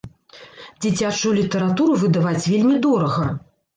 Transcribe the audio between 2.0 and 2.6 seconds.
выдаваць